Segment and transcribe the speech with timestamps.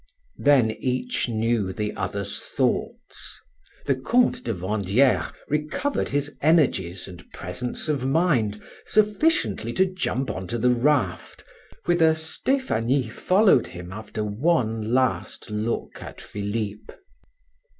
[0.39, 3.39] Then each knew the other's thoughts.
[3.85, 10.47] The Comte de Vandieres recovered his energies and presence of mind sufficiently to jump on
[10.47, 11.43] to the raft,
[11.85, 16.99] whither Stephanie followed him after one last look at Philip.